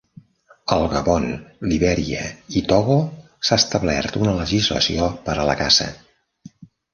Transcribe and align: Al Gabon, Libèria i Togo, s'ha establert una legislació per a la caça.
Al 0.75 0.85
Gabon, 0.93 1.27
Libèria 1.73 2.23
i 2.61 2.63
Togo, 2.71 2.95
s'ha 3.51 3.59
establert 3.65 4.19
una 4.23 4.35
legislació 4.41 5.11
per 5.29 5.37
a 5.43 5.47
la 5.51 5.59
caça. 5.61 5.89